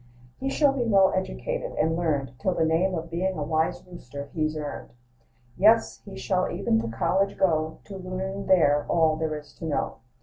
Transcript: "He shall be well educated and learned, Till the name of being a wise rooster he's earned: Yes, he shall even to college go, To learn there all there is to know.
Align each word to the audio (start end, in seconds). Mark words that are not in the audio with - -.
"He 0.39 0.49
shall 0.49 0.73
be 0.73 0.81
well 0.83 1.13
educated 1.15 1.73
and 1.73 1.95
learned, 1.95 2.31
Till 2.39 2.55
the 2.55 2.65
name 2.65 2.95
of 2.95 3.11
being 3.11 3.37
a 3.37 3.43
wise 3.43 3.83
rooster 3.85 4.31
he's 4.33 4.57
earned: 4.57 4.89
Yes, 5.59 6.01
he 6.05 6.17
shall 6.17 6.49
even 6.49 6.81
to 6.81 6.87
college 6.87 7.37
go, 7.37 7.77
To 7.83 7.97
learn 7.97 8.47
there 8.47 8.83
all 8.89 9.15
there 9.15 9.37
is 9.37 9.53
to 9.59 9.65
know. 9.65 9.97